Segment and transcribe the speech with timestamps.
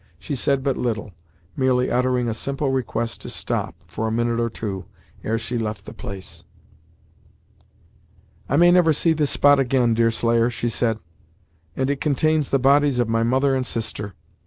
[0.17, 1.11] She said but little;
[1.55, 4.85] merely uttering a simple request to stop, for a minute or two,
[5.23, 6.43] ere she left the place.
[8.49, 10.97] "I may never see this spot again, Deerslayer," she said,
[11.75, 14.15] "and it contains the bodies of my mother and sister!